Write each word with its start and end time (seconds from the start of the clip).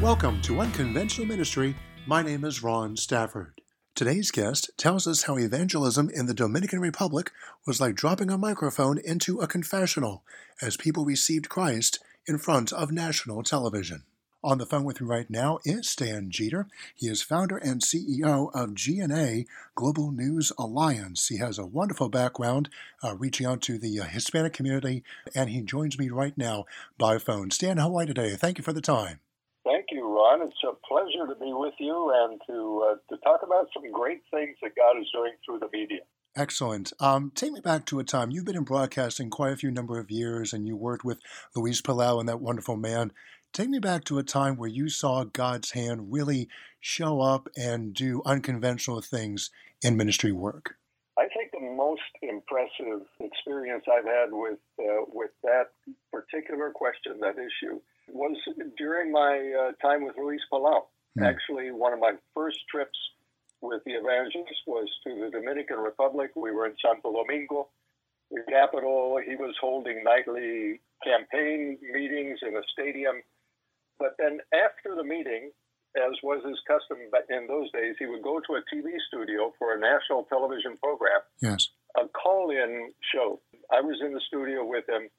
Welcome 0.00 0.40
to 0.42 0.60
Unconventional 0.60 1.26
Ministry. 1.26 1.76
My 2.06 2.22
name 2.22 2.42
is 2.46 2.62
Ron 2.62 2.96
Stafford. 2.96 3.60
Today's 3.94 4.30
guest 4.30 4.70
tells 4.78 5.06
us 5.06 5.24
how 5.24 5.36
evangelism 5.36 6.08
in 6.08 6.24
the 6.24 6.32
Dominican 6.32 6.80
Republic 6.80 7.30
was 7.66 7.82
like 7.82 7.96
dropping 7.96 8.30
a 8.30 8.38
microphone 8.38 8.96
into 8.96 9.40
a 9.40 9.46
confessional 9.46 10.24
as 10.62 10.78
people 10.78 11.04
received 11.04 11.50
Christ 11.50 11.98
in 12.26 12.38
front 12.38 12.72
of 12.72 12.90
national 12.90 13.42
television. 13.42 14.04
On 14.42 14.56
the 14.56 14.64
phone 14.64 14.84
with 14.84 15.02
me 15.02 15.06
right 15.06 15.28
now 15.28 15.58
is 15.66 15.90
Stan 15.90 16.30
Jeter. 16.30 16.66
He 16.96 17.06
is 17.06 17.20
founder 17.20 17.58
and 17.58 17.82
CEO 17.82 18.50
of 18.54 18.70
GNA 18.70 19.44
Global 19.74 20.12
News 20.12 20.50
Alliance. 20.58 21.28
He 21.28 21.36
has 21.40 21.58
a 21.58 21.66
wonderful 21.66 22.08
background 22.08 22.70
uh, 23.04 23.16
reaching 23.16 23.46
out 23.46 23.60
to 23.62 23.76
the 23.76 24.00
uh, 24.00 24.04
Hispanic 24.04 24.54
community, 24.54 25.04
and 25.34 25.50
he 25.50 25.60
joins 25.60 25.98
me 25.98 26.08
right 26.08 26.38
now 26.38 26.64
by 26.96 27.18
phone. 27.18 27.50
Stan, 27.50 27.76
how 27.76 27.94
are 27.96 28.04
you 28.04 28.14
today? 28.14 28.34
Thank 28.34 28.56
you 28.56 28.64
for 28.64 28.72
the 28.72 28.80
time. 28.80 29.20
It's 30.60 30.64
a 30.64 30.74
pleasure 30.86 31.26
to 31.32 31.38
be 31.38 31.52
with 31.52 31.74
you 31.78 32.12
and 32.14 32.40
to 32.46 32.90
uh, 32.90 33.14
to 33.14 33.20
talk 33.22 33.40
about 33.44 33.68
some 33.72 33.90
great 33.92 34.22
things 34.30 34.56
that 34.62 34.72
God 34.76 35.00
is 35.00 35.08
doing 35.14 35.32
through 35.44 35.60
the 35.60 35.68
media. 35.72 36.00
Excellent. 36.36 36.92
Um, 37.00 37.32
take 37.34 37.52
me 37.52 37.60
back 37.60 37.86
to 37.86 37.98
a 37.98 38.04
time 38.04 38.30
you've 38.30 38.44
been 38.44 38.56
in 38.56 38.64
broadcasting 38.64 39.30
quite 39.30 39.52
a 39.52 39.56
few 39.56 39.70
number 39.70 39.98
of 39.98 40.10
years, 40.10 40.52
and 40.52 40.66
you 40.66 40.76
worked 40.76 41.04
with 41.04 41.18
Luis 41.56 41.80
Palau 41.80 42.20
and 42.20 42.28
that 42.28 42.40
wonderful 42.40 42.76
man. 42.76 43.12
Take 43.52 43.68
me 43.68 43.78
back 43.78 44.04
to 44.04 44.18
a 44.18 44.22
time 44.22 44.56
where 44.56 44.68
you 44.68 44.88
saw 44.88 45.24
God's 45.24 45.72
hand 45.72 46.12
really 46.12 46.48
show 46.78 47.20
up 47.20 47.48
and 47.56 47.94
do 47.94 48.22
unconventional 48.24 49.00
things 49.00 49.50
in 49.82 49.96
ministry 49.96 50.32
work. 50.32 50.76
I 51.18 51.26
think 51.34 51.50
the 51.52 51.60
most 51.60 52.00
impressive 52.22 53.06
experience 53.20 53.84
I've 53.90 54.04
had 54.04 54.28
with 54.30 54.58
uh, 54.78 55.04
with 55.08 55.30
that 55.42 55.70
particular 56.12 56.70
question, 56.70 57.18
that 57.20 57.36
issue, 57.36 57.80
was 58.12 58.36
during 58.76 59.12
my 59.12 59.52
uh, 59.54 59.72
time 59.86 60.04
with 60.04 60.16
Luis 60.16 60.40
Palau. 60.52 60.88
Hmm. 61.18 61.24
Actually, 61.24 61.70
one 61.70 61.92
of 61.92 62.00
my 62.00 62.12
first 62.34 62.58
trips 62.70 62.98
with 63.60 63.82
the 63.84 63.92
evangelist 63.92 64.62
was 64.66 64.88
to 65.04 65.10
the 65.20 65.30
Dominican 65.30 65.78
Republic. 65.78 66.30
We 66.34 66.52
were 66.52 66.66
in 66.66 66.74
Santo 66.84 67.12
Domingo, 67.12 67.68
the 68.30 68.42
capital. 68.48 69.18
He 69.24 69.36
was 69.36 69.54
holding 69.60 70.02
nightly 70.04 70.80
campaign 71.04 71.78
meetings 71.92 72.38
in 72.42 72.56
a 72.56 72.62
stadium. 72.72 73.22
But 73.98 74.16
then 74.18 74.38
after 74.54 74.96
the 74.96 75.04
meeting, 75.04 75.52
as 75.96 76.14
was 76.22 76.42
his 76.46 76.58
custom 76.66 76.98
but 77.10 77.26
in 77.28 77.46
those 77.46 77.70
days, 77.72 77.96
he 77.98 78.06
would 78.06 78.22
go 78.22 78.40
to 78.40 78.54
a 78.54 78.62
TV 78.72 78.96
studio 79.08 79.52
for 79.58 79.74
a 79.74 79.80
national 79.80 80.24
television 80.24 80.78
program. 80.82 81.20
Yes. 81.42 81.68
A 81.98 82.06
call 82.08 82.50
in 82.50 82.92
show. 83.12 83.40
I 83.70 83.80
was 83.80 83.98
in 84.00 84.14
the 84.14 84.20
studio 84.26 84.64
with 84.64 84.88
him 84.88 85.10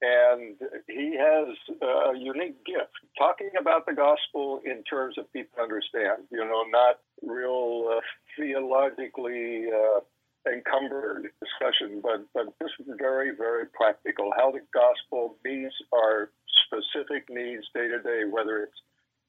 and 0.00 0.56
he 0.86 1.16
has 1.18 1.48
a 1.82 2.16
unique 2.16 2.64
gift 2.64 2.94
talking 3.18 3.50
about 3.60 3.86
the 3.86 3.92
gospel 3.92 4.60
in 4.64 4.82
terms 4.84 5.16
of 5.18 5.32
people 5.32 5.62
understand, 5.62 6.22
you 6.30 6.38
know, 6.38 6.64
not 6.70 7.00
real 7.22 7.96
uh, 7.96 8.00
theologically 8.36 9.64
uh, 9.66 10.00
encumbered 10.50 11.30
discussion, 11.42 12.00
but, 12.02 12.24
but 12.32 12.46
just 12.62 12.74
very, 12.98 13.34
very 13.36 13.66
practical. 13.66 14.32
How 14.36 14.52
the 14.52 14.60
gospel 14.72 15.36
meets 15.44 15.74
our 15.92 16.30
specific 16.66 17.28
needs 17.28 17.64
day 17.74 17.88
to 17.88 17.98
day, 18.00 18.22
whether 18.30 18.62
it's 18.62 18.80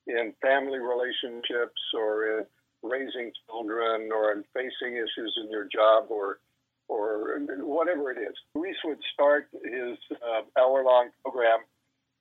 in 0.08 0.33
family 0.42 0.80
relationships 0.80 1.81
or 1.98 2.39
in 2.39 2.45
raising 2.83 3.31
children 3.48 4.09
or 4.14 4.31
in 4.31 4.44
facing 4.54 4.95
issues 4.98 5.38
in 5.44 5.52
your 5.52 5.67
job 5.73 6.06
or 6.09 6.39
or 6.90 7.40
whatever 7.59 8.12
it 8.12 8.18
is. 8.18 8.36
Luis 8.56 8.76
would 8.84 8.98
start 9.14 9.48
his 9.64 9.98
uh, 10.12 10.42
hour-long 10.59 11.09
program 11.23 11.59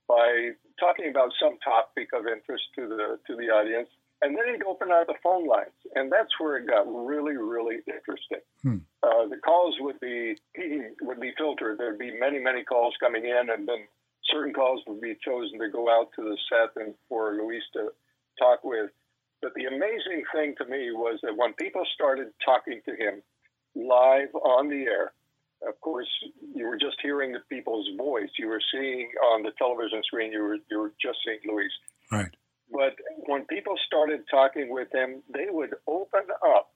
by 0.06 0.50
talking 0.78 1.10
about 1.10 1.32
some 1.40 1.58
topic 1.64 2.08
of 2.14 2.26
interest 2.26 2.64
to 2.76 2.86
the 2.86 3.18
to 3.26 3.36
the 3.36 3.48
audience, 3.50 3.88
and 4.22 4.36
then 4.36 4.44
he'd 4.52 4.62
open 4.64 4.92
up 4.92 5.06
the 5.06 5.14
phone 5.22 5.46
lines, 5.46 5.74
and 5.94 6.12
that's 6.12 6.30
where 6.38 6.56
it 6.56 6.66
got 6.66 6.86
really, 6.86 7.36
really 7.36 7.78
interesting. 7.86 8.44
Hmm. 8.62 8.84
Uh, 9.02 9.26
the 9.28 9.40
calls 9.44 9.76
would 9.80 9.98
be 10.00 10.36
would 11.02 11.20
be 11.20 11.32
filtered. 11.36 11.78
There'd 11.78 11.98
be 11.98 12.12
many, 12.18 12.38
many 12.38 12.62
calls 12.62 12.94
coming 13.00 13.24
in, 13.24 13.50
and 13.50 13.66
then 13.66 13.88
certain 14.30 14.52
calls 14.52 14.82
would 14.86 15.00
be 15.00 15.16
chosen 15.24 15.58
to 15.58 15.68
go 15.70 15.88
out 15.88 16.08
to 16.16 16.22
the 16.22 16.36
set 16.48 16.82
and 16.82 16.94
for 17.08 17.34
Luis 17.34 17.62
to 17.72 17.88
talk 18.38 18.64
with. 18.64 18.90
But 19.40 19.54
the 19.54 19.66
amazing 19.66 20.24
thing 20.34 20.54
to 20.58 20.64
me 20.66 20.90
was 20.90 21.20
that 21.22 21.36
when 21.36 21.52
people 21.54 21.84
started 21.94 22.28
talking 22.44 22.80
to 22.86 22.92
him, 22.96 23.22
live 23.74 24.34
on 24.34 24.68
the 24.68 24.84
air. 24.84 25.12
Of 25.66 25.80
course, 25.80 26.08
you 26.54 26.66
were 26.66 26.78
just 26.78 26.96
hearing 27.02 27.32
the 27.32 27.40
people's 27.48 27.88
voice. 27.96 28.30
You 28.38 28.48
were 28.48 28.62
seeing 28.72 29.10
on 29.32 29.42
the 29.42 29.50
television 29.58 30.02
screen. 30.04 30.32
You 30.32 30.42
were 30.42 30.58
you 30.70 30.78
were 30.78 30.92
just 31.02 31.18
seeing 31.24 31.40
Luis. 31.46 31.72
Right. 32.12 32.30
But 32.70 32.94
when 33.26 33.44
people 33.46 33.74
started 33.86 34.20
talking 34.30 34.70
with 34.70 34.88
him, 34.92 35.22
they 35.32 35.46
would 35.48 35.74
open 35.86 36.26
up 36.46 36.70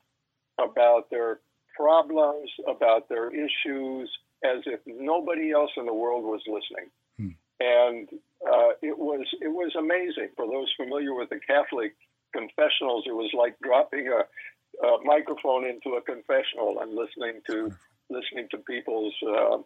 about 0.59 1.11
their 1.11 1.41
problems, 1.77 2.51
about 2.69 3.09
their 3.09 3.31
issues, 3.31 4.11
as 4.45 4.63
if 4.67 4.81
nobody 4.87 5.53
else 5.53 5.71
in 5.77 5.87
the 5.87 5.95
world 5.95 6.25
was 6.25 6.41
listening. 6.47 6.91
Hmm. 7.19 7.37
And 7.61 8.09
uh, 8.47 8.73
it 8.83 8.99
was 8.99 9.27
it 9.41 9.49
was 9.49 9.73
amazing 9.79 10.31
for 10.35 10.47
those 10.47 10.73
familiar 10.77 11.15
with 11.15 11.29
the 11.31 11.39
Catholic 11.47 11.95
confessionals. 12.33 13.05
It 13.07 13.15
was 13.15 13.31
like 13.37 13.57
dropping 13.63 14.09
a 14.09 14.25
uh, 14.83 14.99
microphone 15.05 15.65
into 15.67 15.97
a 15.97 16.03
confessional 16.03 16.81
and 16.81 16.95
listening 16.95 17.41
to 17.49 17.73
listening 18.11 18.49
to 18.51 18.59
people's 18.59 19.15
uh, 19.27 19.59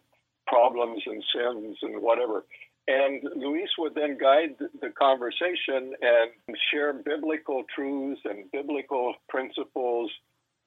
problems 0.47 1.01
and 1.05 1.23
sins 1.35 1.77
and 1.81 2.01
whatever. 2.01 2.45
And 2.87 3.21
Luis 3.35 3.69
would 3.77 3.95
then 3.95 4.17
guide 4.17 4.55
the 4.59 4.89
conversation 4.97 5.93
and 6.01 6.55
share 6.71 6.93
biblical 6.93 7.63
truths 7.75 8.21
and 8.23 8.49
biblical 8.51 9.13
principles. 9.27 10.09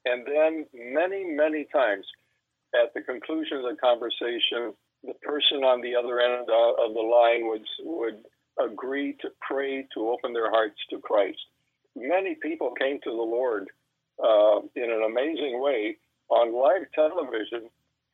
And 0.05 0.27
then, 0.27 0.67
many, 0.75 1.25
many 1.25 1.67
times, 1.73 2.05
at 2.75 2.93
the 2.95 3.01
conclusion 3.01 3.59
of 3.59 3.63
the 3.65 3.77
conversation, 3.83 4.75
the 5.03 5.15
person 5.23 5.65
on 5.65 5.81
the 5.81 5.97
other 5.97 6.21
end 6.21 6.43
of 6.43 6.95
the 6.95 7.01
line 7.01 7.49
would, 7.49 7.65
would 7.81 8.25
agree 8.63 9.17
to 9.23 9.31
pray 9.41 9.87
to 9.95 10.11
open 10.11 10.35
their 10.35 10.51
hearts 10.51 10.77
to 10.91 10.99
Christ. 10.99 11.41
Many 11.97 12.37
people 12.43 12.73
came 12.79 13.01
to 13.05 13.11
the 13.11 13.17
Lord 13.17 13.69
uh, 14.23 14.61
in 14.77 14.91
an 14.91 15.03
amazing 15.05 15.61
way 15.61 15.97
on 16.29 16.55
live 16.55 16.87
television 16.95 17.69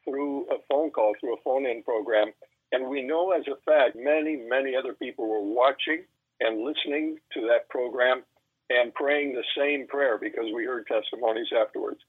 through 0.04 0.46
a 0.50 0.56
phone 0.68 0.90
call, 0.90 1.14
through 1.20 1.34
a 1.34 1.42
phone 1.44 1.66
in 1.66 1.82
program. 1.82 2.32
And 2.72 2.88
we 2.88 3.02
know 3.02 3.32
as 3.32 3.44
a 3.46 3.56
fact, 3.64 3.96
many, 3.96 4.36
many 4.36 4.74
other 4.76 4.94
people 4.94 5.28
were 5.28 5.42
watching 5.42 6.04
and 6.40 6.64
listening 6.64 7.18
to 7.34 7.40
that 7.42 7.68
program 7.68 8.22
and 8.70 8.92
praying 8.94 9.34
the 9.34 9.44
same 9.56 9.86
prayer 9.86 10.18
because 10.18 10.46
we 10.54 10.64
heard 10.64 10.86
testimonies 10.86 11.48
afterwards. 11.56 12.00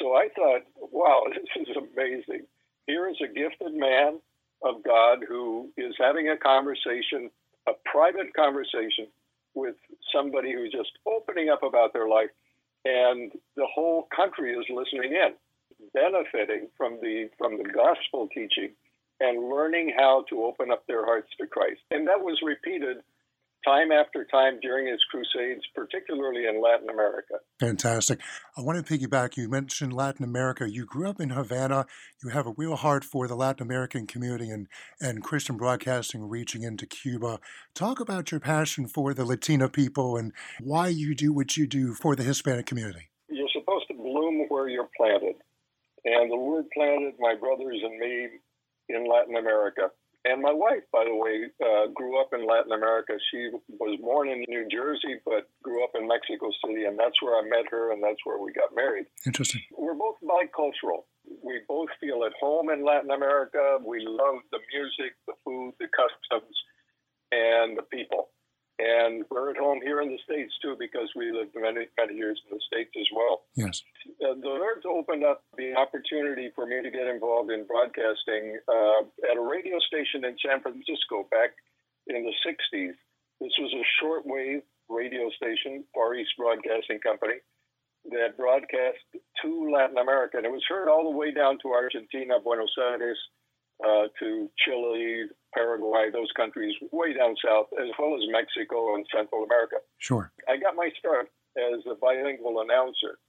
So 0.00 0.14
I 0.14 0.28
thought, 0.36 0.62
wow, 0.76 1.22
this 1.28 1.68
is 1.68 1.76
amazing. 1.76 2.46
Here 2.86 3.08
is 3.08 3.16
a 3.22 3.32
gifted 3.32 3.74
man 3.74 4.20
of 4.62 4.82
God 4.84 5.18
who 5.28 5.70
is 5.76 5.94
having 5.98 6.28
a 6.28 6.36
conversation, 6.36 7.30
a 7.68 7.72
private 7.84 8.34
conversation 8.34 9.08
with 9.54 9.74
somebody 10.14 10.52
who's 10.52 10.72
just 10.72 10.92
opening 11.06 11.48
up 11.48 11.62
about 11.62 11.92
their 11.92 12.08
life 12.08 12.30
and 12.86 13.32
the 13.56 13.66
whole 13.74 14.06
country 14.14 14.52
is 14.52 14.64
listening 14.70 15.12
in, 15.12 15.32
benefiting 15.92 16.68
from 16.76 16.98
the 17.02 17.28
from 17.38 17.58
the 17.58 17.64
gospel 17.64 18.28
teaching 18.32 18.70
and 19.20 19.48
learning 19.48 19.92
how 19.96 20.24
to 20.28 20.44
open 20.44 20.70
up 20.70 20.84
their 20.86 21.04
hearts 21.04 21.28
to 21.40 21.46
Christ. 21.46 21.80
And 21.90 22.06
that 22.06 22.20
was 22.20 22.38
repeated 22.44 22.98
time 23.66 23.90
after 23.90 24.24
time 24.24 24.60
during 24.60 24.86
his 24.86 25.00
crusades, 25.10 25.62
particularly 25.74 26.46
in 26.46 26.62
Latin 26.62 26.88
America. 26.88 27.34
Fantastic. 27.58 28.20
I 28.56 28.62
want 28.62 28.84
to 28.84 28.98
piggyback. 28.98 29.36
You 29.36 29.48
mentioned 29.48 29.92
Latin 29.92 30.24
America. 30.24 30.70
You 30.70 30.86
grew 30.86 31.08
up 31.08 31.20
in 31.20 31.30
Havana. 31.30 31.86
You 32.22 32.30
have 32.30 32.46
a 32.46 32.54
real 32.56 32.76
heart 32.76 33.04
for 33.04 33.26
the 33.26 33.34
Latin 33.34 33.66
American 33.66 34.06
community 34.06 34.50
and, 34.50 34.68
and 35.00 35.22
Christian 35.22 35.56
broadcasting 35.56 36.28
reaching 36.28 36.62
into 36.62 36.86
Cuba. 36.86 37.40
Talk 37.74 38.00
about 38.00 38.30
your 38.30 38.40
passion 38.40 38.86
for 38.86 39.12
the 39.12 39.24
Latino 39.24 39.68
people 39.68 40.16
and 40.16 40.32
why 40.60 40.88
you 40.88 41.14
do 41.14 41.32
what 41.32 41.56
you 41.56 41.66
do 41.66 41.94
for 41.94 42.14
the 42.14 42.22
Hispanic 42.22 42.66
community. 42.66 43.10
You're 43.28 43.48
supposed 43.52 43.88
to 43.88 43.94
bloom 43.94 44.46
where 44.48 44.68
you're 44.68 44.88
planted. 44.96 45.36
And 46.04 46.30
the 46.30 46.36
word 46.36 46.66
planted 46.72 47.14
my 47.18 47.34
brothers 47.34 47.80
and 47.82 47.98
me 47.98 48.28
in 48.88 49.10
Latin 49.10 49.36
America. 49.36 49.90
And 50.26 50.42
my 50.42 50.52
wife, 50.52 50.82
by 50.92 51.04
the 51.04 51.14
way, 51.14 51.46
uh, 51.62 51.86
grew 51.94 52.20
up 52.20 52.30
in 52.34 52.46
Latin 52.46 52.72
America. 52.72 53.14
She 53.30 53.50
was 53.78 53.98
born 54.02 54.28
in 54.28 54.44
New 54.48 54.66
Jersey, 54.66 55.22
but 55.24 55.48
grew 55.62 55.84
up 55.84 55.90
in 55.94 56.08
Mexico 56.08 56.50
City, 56.64 56.84
and 56.84 56.98
that's 56.98 57.22
where 57.22 57.38
I 57.38 57.42
met 57.46 57.70
her, 57.70 57.92
and 57.92 58.02
that's 58.02 58.18
where 58.24 58.38
we 58.42 58.52
got 58.52 58.74
married. 58.74 59.06
Interesting. 59.24 59.62
We're 59.70 59.94
both 59.94 60.16
bicultural. 60.26 61.06
We 61.44 61.60
both 61.68 61.90
feel 62.00 62.24
at 62.24 62.32
home 62.40 62.70
in 62.70 62.84
Latin 62.84 63.10
America. 63.10 63.78
We 63.84 64.04
love 64.04 64.42
the 64.50 64.58
music, 64.74 65.14
the 65.28 65.34
food, 65.44 65.74
the 65.78 65.86
customs, 65.94 66.56
and 67.30 67.78
the 67.78 67.82
people. 67.82 68.30
And 68.78 69.24
we're 69.30 69.50
at 69.50 69.56
home 69.56 69.80
here 69.82 70.02
in 70.02 70.08
the 70.08 70.18
States 70.24 70.52
too 70.60 70.76
because 70.78 71.08
we 71.16 71.32
lived 71.32 71.52
many, 71.54 71.86
many 71.96 72.14
years 72.14 72.40
in 72.44 72.56
the 72.56 72.60
States 72.66 72.90
as 72.98 73.06
well. 73.14 73.44
Yes. 73.54 73.82
Uh, 74.16 74.32
the 74.40 74.48
Lord's 74.48 74.86
opened 74.88 75.24
up 75.24 75.44
the 75.56 75.74
opportunity 75.76 76.48
for 76.54 76.66
me 76.66 76.80
to 76.82 76.90
get 76.90 77.06
involved 77.06 77.50
in 77.50 77.66
broadcasting 77.66 78.56
uh, 78.68 79.04
at 79.30 79.36
a 79.36 79.40
radio 79.40 79.76
station 79.84 80.24
in 80.24 80.36
San 80.40 80.60
Francisco 80.62 81.28
back 81.30 81.52
in 82.08 82.24
the 82.24 82.32
60s. 82.40 82.96
This 83.40 83.52
was 83.60 83.72
a 83.76 83.84
shortwave 84.00 84.62
radio 84.88 85.28
station, 85.36 85.84
Far 85.92 86.14
East 86.14 86.32
Broadcasting 86.38 87.00
Company, 87.00 87.44
that 88.08 88.38
broadcast 88.38 89.04
to 89.42 89.70
Latin 89.70 89.98
America. 89.98 90.38
And 90.38 90.46
it 90.46 90.52
was 90.52 90.64
heard 90.68 90.88
all 90.88 91.04
the 91.04 91.16
way 91.16 91.32
down 91.32 91.58
to 91.62 91.76
Argentina, 91.76 92.40
Buenos 92.42 92.72
Aires, 92.80 93.18
uh, 93.84 94.08
to 94.18 94.48
Chile, 94.64 95.28
Paraguay, 95.52 96.08
those 96.10 96.32
countries 96.34 96.74
way 96.92 97.12
down 97.12 97.36
south, 97.44 97.66
as 97.76 97.92
well 97.98 98.16
as 98.16 98.24
Mexico 98.32 98.94
and 98.94 99.04
Central 99.12 99.44
America. 99.44 99.76
Sure. 99.98 100.32
I 100.48 100.56
got 100.56 100.74
my 100.74 100.88
start 100.98 101.28
as 101.56 101.84
a 101.84 101.94
bilingual 101.94 102.60
announcer 102.60 103.20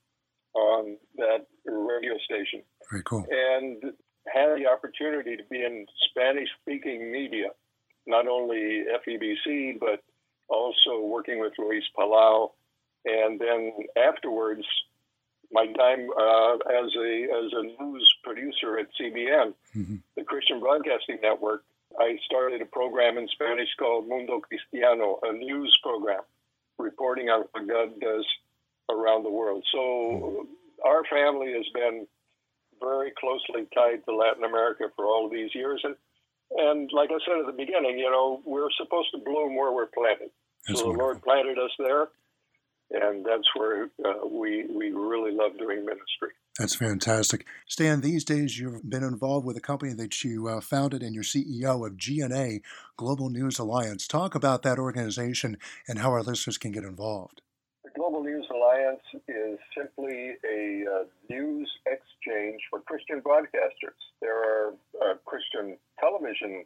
on 0.57 0.98
that 1.18 1.45
radio 1.65 2.18
station. 2.25 2.63
Very 2.89 3.04
cool. 3.04 3.25
And 3.30 3.94
had 4.33 4.57
the 4.57 4.68
opportunity 4.68 5.38
to 5.38 5.44
be 5.50 5.63
in 5.63 5.86
Spanish 6.09 6.50
speaking 6.62 7.12
media, 7.12 7.50
not 8.06 8.27
only 8.27 8.83
FEBC, 9.07 9.80
but 9.80 10.04
also 10.50 11.06
working 11.06 11.39
with 11.39 11.54
Luis 11.57 11.83
Palau. 11.98 12.51
And 13.06 13.39
then 13.39 13.71
afterwards, 13.95 14.65
my 15.51 15.65
time 15.65 16.07
uh, 16.19 16.56
as 16.83 16.92
a 16.98 17.24
as 17.24 17.51
a 17.54 17.83
news 17.83 18.13
producer 18.24 18.80
at 18.80 18.88
CBN, 19.00 19.54
mm-hmm. 19.75 19.95
the 20.18 20.24
Christian 20.24 20.59
Broadcasting 20.59 21.19
Network, 21.21 21.63
I 22.00 22.18
started 22.25 22.62
a 22.62 22.65
program 22.65 23.18
in 23.18 23.27
Spanish 23.30 23.69
called 23.80 24.09
Mundo 24.09 24.42
Cristiano, 24.42 25.19
a 25.24 25.31
news 25.31 25.77
program 25.81 26.21
reporting 26.77 27.30
on 27.30 27.45
what 27.51 27.68
God 27.68 28.00
does 28.01 28.25
around 28.89 29.24
the 29.24 29.31
world. 29.31 29.63
So 29.72 29.80
mm-hmm. 29.80 30.88
our 30.88 31.04
family 31.10 31.54
has 31.54 31.66
been 31.74 32.07
very 32.80 33.12
closely 33.19 33.68
tied 33.74 34.06
to 34.06 34.16
Latin 34.16 34.44
America 34.44 34.86
for 34.95 35.06
all 35.06 35.25
of 35.25 35.31
these 35.31 35.54
years, 35.54 35.81
and 35.84 35.95
and 36.51 36.89
like 36.94 37.10
I 37.12 37.19
said 37.25 37.39
at 37.39 37.45
the 37.45 37.57
beginning, 37.57 37.98
you 37.98 38.10
know, 38.10 38.42
we're 38.45 38.69
supposed 38.78 39.10
to 39.13 39.19
bloom 39.24 39.56
where 39.56 39.72
we're 39.72 39.88
planted. 39.88 40.30
That's 40.68 40.80
so 40.80 40.88
wonderful. 40.88 40.94
the 40.94 41.04
Lord 41.04 41.24
planted 41.24 41.57
us 41.60 41.72
there, 41.80 42.07
and 42.92 43.25
that's 43.25 43.48
where 43.56 43.89
uh, 44.06 44.28
we 44.28 44.66
we 44.74 44.92
really 44.92 45.31
love 45.31 45.57
doing 45.57 45.86
ministry. 45.86 46.31
That's 46.57 46.75
fantastic. 46.75 47.45
Stan, 47.68 48.01
these 48.01 48.24
days 48.24 48.57
you've 48.57 48.90
been 48.90 49.04
involved 49.04 49.45
with 49.45 49.57
a 49.57 49.62
company 49.62 49.94
that 49.94 50.24
you 50.24 50.48
uh, 50.48 50.60
founded 50.60 51.04
and 51.04 51.13
you're 51.13 51.24
CEO 51.24 51.86
of 51.86 51.98
GNA, 51.98 52.62
Global 52.95 53.30
News 53.30 53.60
Alliance. 53.60 54.07
Talk 54.07 54.33
about 54.33 54.63
that 54.63 54.80
organization 54.80 55.57
and 55.88 56.00
how 56.00 56.12
our 56.12 56.24
listeners 56.24 56.57
can 56.57 56.72
get 56.72 56.83
involved. 56.83 57.42
Alliance 58.77 59.01
is 59.27 59.59
simply 59.75 60.33
a 60.45 60.85
uh, 60.85 61.03
news 61.29 61.69
exchange 61.85 62.62
for 62.69 62.79
Christian 62.81 63.21
broadcasters. 63.21 63.97
There 64.21 64.38
are 64.38 64.74
uh, 65.01 65.13
Christian 65.25 65.77
television 66.00 66.65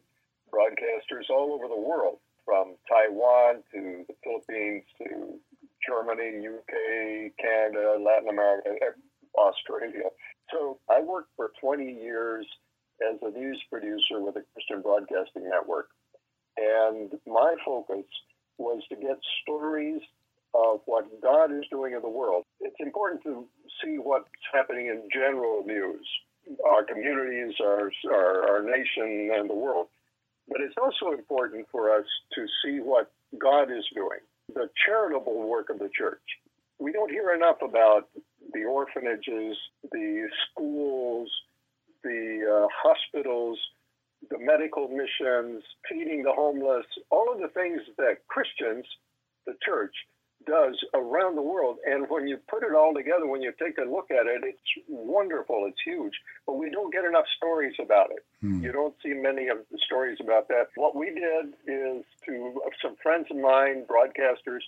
broadcasters 0.52 1.30
all 1.30 1.52
over 1.52 1.68
the 1.68 1.80
world, 1.80 2.18
from 2.44 2.74
Taiwan 2.88 3.62
to 3.72 4.04
the 4.06 4.14
Philippines 4.24 4.84
to 4.98 5.38
Germany, 5.86 6.46
UK, 6.46 7.32
Canada, 7.38 7.96
Latin 7.98 8.28
America, 8.28 8.70
Australia. 9.38 10.10
So 10.50 10.78
I 10.90 11.00
worked 11.00 11.30
for 11.36 11.52
20 11.60 11.84
years 11.84 12.46
as 13.10 13.18
a 13.22 13.30
news 13.30 13.62
producer 13.70 14.20
with 14.20 14.34
the 14.34 14.44
Christian 14.52 14.82
Broadcasting 14.82 15.48
Network. 15.48 15.88
And 16.58 17.12
my 17.26 17.54
focus 17.64 18.04
was 18.58 18.82
to 18.90 18.96
get 18.96 19.18
stories 19.42 20.02
of 20.54 20.80
what 20.86 21.06
God 21.22 21.52
is 21.52 21.64
doing 21.70 21.94
in 21.94 22.02
the 22.02 22.08
world. 22.08 22.44
It's 22.60 22.76
important 22.80 23.22
to 23.24 23.46
see 23.82 23.96
what's 23.96 24.28
happening 24.52 24.86
in 24.86 25.08
general 25.12 25.64
news, 25.64 26.06
our 26.68 26.84
communities, 26.84 27.54
our, 27.60 27.90
our, 28.10 28.50
our 28.50 28.62
nation, 28.62 29.30
and 29.34 29.48
the 29.48 29.54
world. 29.54 29.86
But 30.48 30.60
it's 30.60 30.74
also 30.80 31.16
important 31.16 31.66
for 31.70 31.96
us 31.96 32.04
to 32.34 32.46
see 32.64 32.80
what 32.80 33.10
God 33.38 33.70
is 33.70 33.84
doing, 33.94 34.20
the 34.52 34.68
charitable 34.86 35.48
work 35.48 35.70
of 35.70 35.78
the 35.78 35.88
church. 35.96 36.20
We 36.78 36.92
don't 36.92 37.10
hear 37.10 37.32
enough 37.32 37.58
about 37.62 38.08
the 38.52 38.64
orphanages, 38.64 39.56
the 39.90 40.28
schools, 40.50 41.30
the 42.02 42.42
uh, 42.44 42.68
hospitals, 42.82 43.58
the 44.30 44.38
medical 44.38 44.88
missions, 44.88 45.62
feeding 45.88 46.22
the 46.22 46.32
homeless, 46.32 46.86
all 47.10 47.32
of 47.32 47.40
the 47.40 47.48
things 47.48 47.80
that 47.98 48.26
Christians, 48.28 48.84
the 49.46 49.54
church, 49.64 49.94
does 50.46 50.78
around 50.94 51.36
the 51.36 51.42
world. 51.42 51.78
And 51.86 52.06
when 52.08 52.26
you 52.26 52.38
put 52.48 52.62
it 52.62 52.74
all 52.74 52.94
together, 52.94 53.26
when 53.26 53.42
you 53.42 53.52
take 53.58 53.78
a 53.78 53.88
look 53.88 54.10
at 54.10 54.26
it, 54.26 54.42
it's 54.44 54.86
wonderful, 54.88 55.66
it's 55.68 55.80
huge. 55.84 56.14
But 56.46 56.54
we 56.54 56.70
don't 56.70 56.92
get 56.92 57.04
enough 57.04 57.26
stories 57.36 57.74
about 57.80 58.10
it. 58.10 58.24
Hmm. 58.40 58.62
You 58.62 58.72
don't 58.72 58.94
see 59.02 59.14
many 59.14 59.48
of 59.48 59.58
the 59.70 59.78
stories 59.86 60.18
about 60.20 60.48
that. 60.48 60.68
What 60.76 60.96
we 60.96 61.06
did 61.06 61.54
is 61.66 62.04
to 62.26 62.60
some 62.82 62.96
friends 63.02 63.26
of 63.30 63.36
mine, 63.36 63.84
broadcasters, 63.86 64.62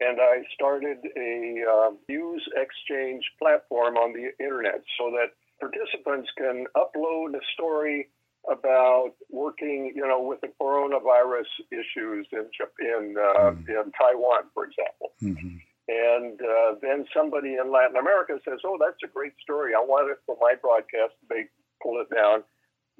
and 0.00 0.20
I 0.20 0.42
started 0.54 0.98
a 1.16 1.64
uh, 1.64 1.90
news 2.08 2.46
exchange 2.54 3.24
platform 3.38 3.96
on 3.96 4.12
the 4.12 4.32
internet 4.44 4.82
so 4.98 5.10
that 5.12 5.32
participants 5.58 6.28
can 6.36 6.66
upload 6.76 7.34
a 7.34 7.40
story 7.54 8.08
about 8.50 9.12
working, 9.30 9.92
you 9.94 10.06
know, 10.06 10.22
with 10.22 10.40
the 10.40 10.50
coronavirus 10.60 11.50
issues 11.72 12.26
in 12.32 12.46
in 12.80 13.16
uh, 13.18 13.50
mm 13.50 13.68
in 13.68 13.92
Taiwan, 13.92 14.44
for 14.54 14.64
example. 14.64 15.10
Mm-hmm. 15.22 15.56
And 15.88 16.40
uh, 16.40 16.74
then 16.82 17.06
somebody 17.14 17.54
in 17.54 17.70
Latin 17.70 17.96
America 17.96 18.38
says, 18.44 18.60
"Oh, 18.64 18.76
that's 18.78 19.02
a 19.04 19.08
great 19.08 19.32
story. 19.42 19.72
I 19.74 19.80
want 19.80 20.10
it 20.10 20.18
for 20.26 20.36
my 20.40 20.54
broadcast." 20.60 21.14
They 21.30 21.46
pull 21.82 22.00
it 22.00 22.14
down, 22.14 22.42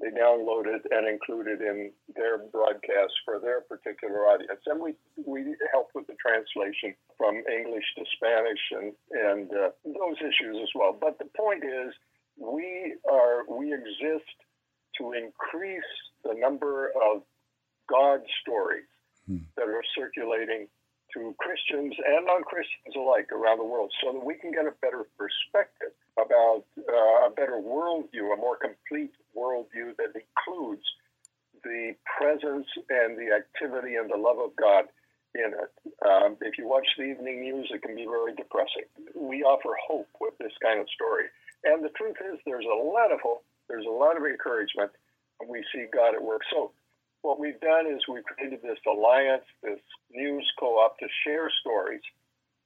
they 0.00 0.08
download 0.12 0.66
it 0.66 0.82
and 0.90 1.08
include 1.08 1.46
it 1.48 1.60
in 1.62 1.90
their 2.14 2.38
broadcast 2.38 3.12
for 3.24 3.40
their 3.40 3.62
particular 3.62 4.28
audience. 4.28 4.60
And 4.66 4.80
we 4.80 4.94
we 5.24 5.56
help 5.72 5.88
with 5.94 6.06
the 6.06 6.16
translation 6.20 6.94
from 7.16 7.42
English 7.48 7.84
to 7.96 8.04
Spanish 8.16 8.60
and 8.72 8.92
and 9.10 9.50
uh, 9.50 9.70
those 9.84 10.20
issues 10.20 10.56
as 10.62 10.68
well. 10.74 10.96
But 10.98 11.18
the 11.18 11.30
point 11.36 11.64
is, 11.64 11.94
we 12.36 12.96
are 13.10 13.48
we 13.48 13.72
exist 13.72 14.36
to 14.98 15.12
increase 15.12 15.92
the 16.24 16.34
number 16.34 16.88
of 16.88 17.22
God 17.88 18.20
stories 18.42 18.88
hmm. 19.26 19.44
that 19.56 19.68
are 19.68 19.82
circulating 19.96 20.66
to 21.14 21.34
Christians 21.38 21.94
and 21.96 22.26
non 22.26 22.42
Christians 22.42 22.94
alike 22.96 23.30
around 23.32 23.58
the 23.58 23.64
world 23.64 23.92
so 24.02 24.12
that 24.12 24.24
we 24.24 24.34
can 24.34 24.50
get 24.50 24.66
a 24.66 24.74
better 24.82 25.06
perspective 25.16 25.94
about 26.18 26.64
uh, 26.76 27.28
a 27.28 27.30
better 27.30 27.62
worldview, 27.62 28.32
a 28.32 28.36
more 28.36 28.56
complete 28.56 29.12
worldview 29.36 29.96
that 29.96 30.12
includes 30.12 30.84
the 31.62 31.94
presence 32.18 32.66
and 32.90 33.18
the 33.18 33.32
activity 33.32 33.96
and 33.96 34.10
the 34.10 34.16
love 34.16 34.38
of 34.38 34.54
God 34.56 34.86
in 35.34 35.52
it. 35.52 35.72
Um, 36.04 36.36
if 36.40 36.58
you 36.58 36.68
watch 36.68 36.86
the 36.96 37.04
evening 37.04 37.40
news, 37.42 37.68
it 37.72 37.82
can 37.82 37.94
be 37.94 38.04
very 38.04 38.34
depressing. 38.34 38.88
We 39.14 39.42
offer 39.42 39.70
hope 39.88 40.08
with 40.20 40.36
this 40.38 40.52
kind 40.62 40.80
of 40.80 40.86
story. 40.90 41.28
And 41.64 41.84
the 41.84 41.90
truth 41.90 42.16
is, 42.32 42.38
there's 42.46 42.64
a 42.64 42.82
lot 42.82 43.12
of 43.12 43.20
hope 43.20 43.44
there's 43.68 43.86
a 43.86 43.90
lot 43.90 44.16
of 44.16 44.24
encouragement, 44.24 44.90
and 45.40 45.50
we 45.50 45.64
see 45.72 45.86
God 45.92 46.14
at 46.14 46.22
work. 46.22 46.42
So, 46.52 46.72
what 47.22 47.40
we've 47.40 47.60
done 47.60 47.86
is 47.86 48.02
we've 48.06 48.24
created 48.24 48.62
this 48.62 48.78
alliance, 48.86 49.44
this 49.62 49.80
news 50.10 50.46
co 50.58 50.78
op 50.78 50.98
to 50.98 51.06
share 51.24 51.50
stories 51.60 52.02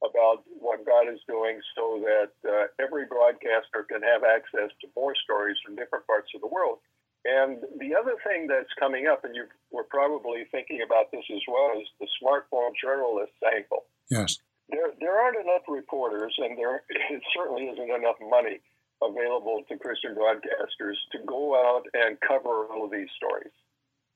about 0.05 0.45
what 0.49 0.85
God 0.85 1.13
is 1.13 1.21
doing 1.29 1.61
so 1.77 2.01
that 2.05 2.33
uh, 2.49 2.67
every 2.81 3.05
broadcaster 3.05 3.85
can 3.89 4.01
have 4.01 4.25
access 4.25 4.73
to 4.81 4.89
more 4.97 5.15
stories 5.25 5.57
from 5.65 5.77
different 5.77 6.07
parts 6.07 6.29
of 6.35 6.41
the 6.41 6.49
world. 6.49 6.79
And 7.25 7.61
the 7.77 7.93
other 7.93 8.17
thing 8.25 8.49
that's 8.49 8.73
coming 8.81 9.07
up, 9.07 9.25
and 9.25 9.37
you 9.37 9.45
were 9.71 9.85
probably 9.85 10.49
thinking 10.51 10.81
about 10.81 11.13
this 11.13 11.25
as 11.29 11.45
well, 11.45 11.77
is 11.77 11.89
the 12.01 12.09
smartphone 12.17 12.73
journalist 12.81 13.37
angle. 13.45 13.85
Yes. 14.09 14.41
There, 14.71 14.89
there 15.01 15.21
aren't 15.21 15.37
enough 15.37 15.69
reporters, 15.69 16.33
and 16.39 16.57
there 16.57 16.81
it 16.89 17.23
certainly 17.37 17.69
isn't 17.69 17.91
enough 17.93 18.17
money 18.25 18.61
available 19.03 19.63
to 19.69 19.79
Christian 19.79 20.15
broadcasters 20.15 20.97
to 21.13 21.19
go 21.27 21.57
out 21.57 21.85
and 21.95 22.19
cover 22.21 22.67
all 22.67 22.85
of 22.85 22.91
these 22.91 23.09
stories. 23.17 23.53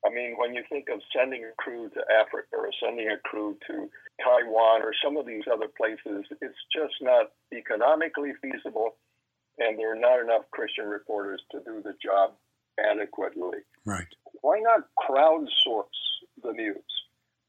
I 0.06 0.10
mean, 0.12 0.34
when 0.36 0.54
you 0.54 0.62
think 0.68 0.88
of 0.92 1.00
sending 1.16 1.44
a 1.44 1.52
crew 1.56 1.88
to 1.88 2.00
Africa 2.12 2.52
or 2.52 2.68
sending 2.82 3.08
a 3.08 3.16
crew 3.24 3.56
to 3.66 3.88
Taiwan 4.22 4.82
or 4.82 4.92
some 5.02 5.16
of 5.16 5.26
these 5.26 5.44
other 5.50 5.68
places, 5.76 6.26
it's 6.42 6.60
just 6.70 6.94
not 7.00 7.32
economically 7.54 8.32
feasible, 8.42 8.96
and 9.58 9.78
there 9.78 9.92
are 9.92 9.98
not 9.98 10.20
enough 10.20 10.44
Christian 10.50 10.86
reporters 10.86 11.40
to 11.52 11.60
do 11.64 11.80
the 11.82 11.94
job 12.04 12.34
adequately. 12.78 13.60
Right. 13.86 14.06
Why 14.42 14.60
not 14.60 14.88
crowdsource 15.08 15.86
the 16.42 16.52
news? 16.52 16.76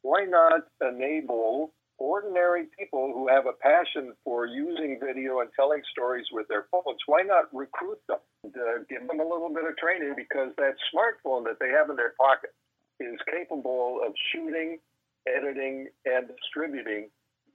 Why 0.01 0.23
not 0.23 0.61
enable 0.81 1.73
ordinary 1.97 2.65
people 2.77 3.11
who 3.13 3.27
have 3.27 3.45
a 3.45 3.53
passion 3.61 4.13
for 4.23 4.45
using 4.45 4.99
video 5.03 5.39
and 5.39 5.49
telling 5.55 5.81
stories 5.91 6.25
with 6.31 6.47
their 6.47 6.65
phones, 6.71 6.99
why 7.05 7.21
not 7.21 7.53
recruit 7.53 7.99
them? 8.07 8.19
Give 8.43 9.07
them 9.07 9.19
a 9.19 9.23
little 9.23 9.49
bit 9.53 9.65
of 9.65 9.77
training 9.77 10.13
because 10.15 10.51
that 10.57 10.75
smartphone 10.93 11.43
that 11.45 11.57
they 11.59 11.69
have 11.69 11.89
in 11.89 11.95
their 11.95 12.13
pocket 12.19 12.51
is 12.99 13.19
capable 13.31 13.99
of 14.05 14.13
shooting, 14.31 14.79
editing, 15.27 15.87
and 16.05 16.27
distributing 16.27 17.09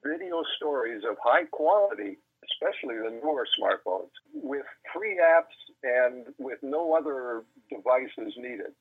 video 0.05 0.43
stories 0.57 1.03
of 1.09 1.17
high 1.23 1.45
quality, 1.53 2.17
especially 2.53 2.97
the 2.97 3.21
newer 3.23 3.47
smartphones, 3.61 4.11
with 4.33 4.65
free 4.95 5.21
apps 5.23 5.57
and 5.85 6.27
with 6.39 6.59
no 6.63 6.95
other 6.95 7.45
devices 7.71 8.35
needed. 8.37 8.73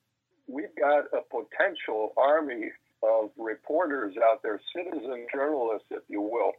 We've 0.47 0.75
got 0.79 1.05
a 1.13 1.21
potential 1.29 2.13
army 2.17 2.71
of 3.03 3.29
reporters 3.37 4.15
out 4.23 4.41
there, 4.43 4.59
citizen 4.75 5.25
journalists, 5.33 5.87
if 5.91 6.03
you 6.07 6.21
will, 6.21 6.53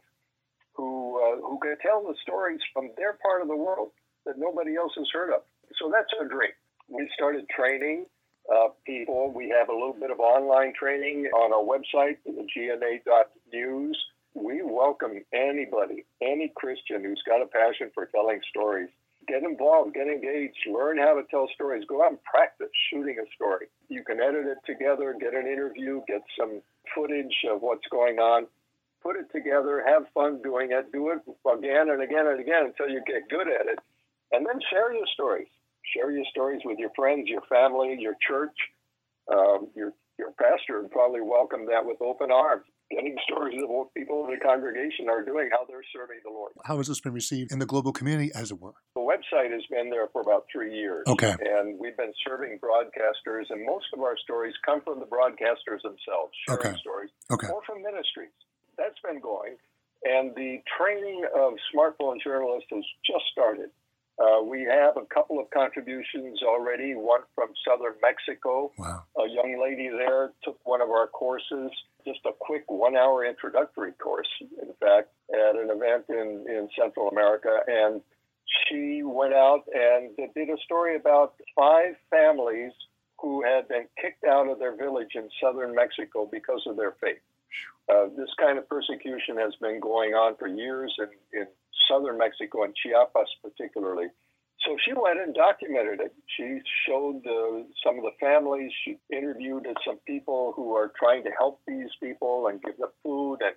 who 0.73 1.19
uh, 1.21 1.41
who 1.41 1.59
can 1.59 1.77
tell 1.81 2.01
the 2.03 2.15
stories 2.21 2.59
from 2.73 2.89
their 2.97 3.17
part 3.21 3.41
of 3.41 3.47
the 3.47 3.55
world 3.55 3.91
that 4.25 4.37
nobody 4.37 4.75
else 4.75 4.93
has 4.97 5.07
heard 5.13 5.29
of. 5.29 5.41
So 5.79 5.91
that's 5.91 6.09
our 6.19 6.27
dream. 6.27 6.51
We 6.87 7.09
started 7.15 7.47
training 7.49 8.05
uh, 8.51 8.69
people. 8.85 9.31
We 9.31 9.49
have 9.49 9.69
a 9.69 9.73
little 9.73 9.95
bit 9.99 10.11
of 10.11 10.19
online 10.19 10.73
training 10.77 11.27
on 11.35 11.53
our 11.53 11.63
website, 11.63 12.17
gna.news. 12.25 13.97
We 14.33 14.61
welcome 14.63 15.23
anybody, 15.33 16.05
any 16.21 16.51
Christian 16.55 17.03
who's 17.03 17.21
got 17.27 17.41
a 17.41 17.47
passion 17.47 17.91
for 17.93 18.05
telling 18.05 18.39
stories. 18.49 18.89
Get 19.31 19.43
involved, 19.43 19.93
get 19.93 20.07
engaged, 20.07 20.59
learn 20.67 20.97
how 20.97 21.15
to 21.15 21.23
tell 21.31 21.47
stories. 21.55 21.85
Go 21.87 22.03
out 22.03 22.11
and 22.11 22.23
practice 22.23 22.67
shooting 22.91 23.15
a 23.15 23.23
story. 23.33 23.67
You 23.87 24.03
can 24.03 24.19
edit 24.19 24.45
it 24.45 24.57
together, 24.65 25.15
get 25.17 25.33
an 25.33 25.47
interview, 25.47 26.01
get 26.05 26.19
some 26.37 26.61
footage 26.93 27.47
of 27.49 27.61
what's 27.61 27.87
going 27.89 28.19
on 28.19 28.47
put 29.01 29.15
it 29.15 29.25
together, 29.33 29.83
have 29.85 30.03
fun 30.13 30.41
doing 30.41 30.71
it, 30.71 30.91
do 30.91 31.09
it 31.09 31.19
again 31.49 31.89
and 31.89 32.01
again 32.01 32.27
and 32.27 32.39
again 32.39 32.65
until 32.67 32.87
you 32.87 33.01
get 33.05 33.29
good 33.29 33.47
at 33.47 33.67
it, 33.67 33.79
and 34.31 34.45
then 34.45 34.59
share 34.69 34.93
your 34.93 35.07
stories. 35.13 35.47
Share 35.95 36.11
your 36.11 36.25
stories 36.29 36.61
with 36.63 36.77
your 36.77 36.91
friends, 36.95 37.27
your 37.27 37.41
family, 37.49 37.97
your 37.99 38.15
church. 38.25 38.55
Um, 39.31 39.67
your 39.75 39.93
your 40.19 40.31
pastor 40.33 40.81
would 40.81 40.91
probably 40.91 41.21
welcome 41.21 41.65
that 41.67 41.85
with 41.85 42.01
open 42.01 42.31
arms. 42.31 42.65
Getting 42.91 43.15
stories 43.23 43.55
of 43.63 43.69
what 43.69 43.93
people 43.93 44.25
in 44.25 44.31
the 44.35 44.39
congregation 44.43 45.07
are 45.07 45.23
doing, 45.23 45.47
how 45.51 45.63
they're 45.65 45.83
serving 45.95 46.19
the 46.25 46.29
Lord. 46.29 46.51
How 46.65 46.75
has 46.77 46.87
this 46.87 46.99
been 46.99 47.13
received 47.13 47.51
in 47.53 47.59
the 47.59 47.65
global 47.65 47.93
community, 47.93 48.31
as 48.35 48.51
it 48.51 48.59
were? 48.59 48.73
The 48.95 49.01
website 49.01 49.51
has 49.51 49.63
been 49.71 49.89
there 49.89 50.07
for 50.11 50.21
about 50.21 50.45
three 50.51 50.75
years. 50.75 51.03
Okay. 51.07 51.33
And 51.39 51.79
we've 51.79 51.95
been 51.95 52.11
serving 52.27 52.59
broadcasters, 52.59 53.45
and 53.49 53.65
most 53.65 53.85
of 53.93 54.01
our 54.01 54.17
stories 54.17 54.53
come 54.65 54.81
from 54.81 54.99
the 54.99 55.05
broadcasters 55.05 55.81
themselves, 55.83 56.35
sharing 56.45 56.59
Okay. 56.67 56.75
stories, 56.81 57.09
Okay. 57.31 57.47
or 57.47 57.61
from 57.63 57.81
ministries. 57.81 58.35
That's 58.77 58.99
been 58.99 59.21
going. 59.21 59.55
And 60.03 60.35
the 60.35 60.61
training 60.77 61.23
of 61.33 61.53
smartphone 61.73 62.21
journalists 62.21 62.67
has 62.71 62.83
just 63.07 63.23
started. 63.31 63.69
Uh, 64.19 64.43
we 64.43 64.63
have 64.63 64.97
a 64.97 65.05
couple 65.13 65.39
of 65.39 65.49
contributions 65.51 66.43
already, 66.43 66.93
one 66.93 67.21
from 67.33 67.49
southern 67.65 67.93
Mexico. 68.01 68.71
Wow. 68.77 69.03
A 69.17 69.27
young 69.29 69.59
lady 69.61 69.89
there 69.89 70.31
took 70.43 70.59
one 70.65 70.81
of 70.81 70.89
our 70.89 71.07
courses, 71.07 71.71
just 72.05 72.19
a 72.25 72.31
quick 72.39 72.63
one 72.67 72.95
hour 72.95 73.25
introductory 73.25 73.91
course, 73.93 74.27
in 74.41 74.73
fact, 74.79 75.09
at 75.33 75.55
an 75.55 75.69
event 75.69 76.05
in, 76.09 76.45
in 76.47 76.69
Central 76.79 77.09
America. 77.09 77.59
And 77.67 78.01
she 78.67 79.01
went 79.03 79.33
out 79.33 79.63
and 79.73 80.15
did 80.17 80.49
a 80.49 80.57
story 80.63 80.95
about 80.95 81.35
five 81.55 81.95
families 82.09 82.71
who 83.19 83.43
had 83.43 83.67
been 83.67 83.85
kicked 84.01 84.23
out 84.23 84.49
of 84.49 84.59
their 84.59 84.75
village 84.75 85.11
in 85.15 85.29
southern 85.41 85.75
Mexico 85.75 86.27
because 86.31 86.61
of 86.65 86.75
their 86.75 86.95
faith. 87.01 87.21
Uh, 87.89 88.05
this 88.17 88.29
kind 88.39 88.57
of 88.57 88.67
persecution 88.67 89.37
has 89.37 89.53
been 89.61 89.79
going 89.79 90.13
on 90.13 90.35
for 90.37 90.47
years 90.47 90.93
in, 90.99 91.39
in 91.39 91.47
southern 91.89 92.17
Mexico 92.17 92.63
and 92.63 92.73
Chiapas, 92.75 93.27
particularly. 93.43 94.07
So 94.65 94.77
she 94.85 94.93
went 94.93 95.19
and 95.19 95.33
documented 95.33 96.01
it. 96.01 96.13
She 96.37 96.61
showed 96.87 97.25
uh, 97.25 97.63
some 97.83 97.97
of 97.97 98.03
the 98.03 98.13
families. 98.19 98.71
She 98.85 98.97
interviewed 99.11 99.65
some 99.85 99.97
people 100.05 100.53
who 100.55 100.75
are 100.75 100.91
trying 100.99 101.23
to 101.23 101.31
help 101.37 101.61
these 101.67 101.89
people 102.01 102.47
and 102.47 102.61
give 102.61 102.77
them 102.77 102.89
food 103.03 103.37
and 103.41 103.55